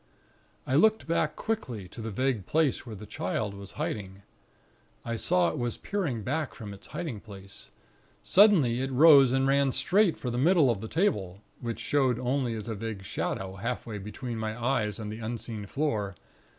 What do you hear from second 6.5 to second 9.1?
from its hiding place. Suddenly it